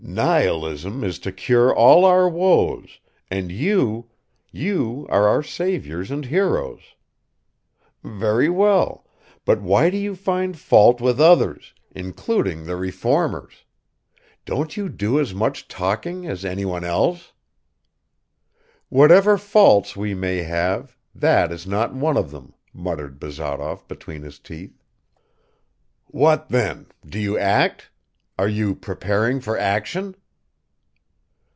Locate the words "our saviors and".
5.29-6.25